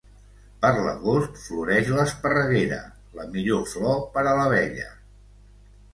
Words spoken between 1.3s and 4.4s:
floreix l'esparreguera, la millor flor per a